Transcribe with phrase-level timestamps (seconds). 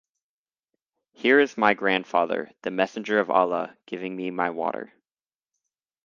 [1.13, 4.93] Here is my grandfather, the Messenger of Allah, giving me my water.